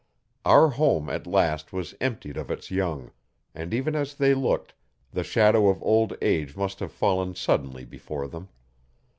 [0.45, 3.11] Our home at last was emptied of its young,
[3.53, 4.73] and even as they looked
[5.11, 8.49] the shadow of old age must have fallen suddenly before them.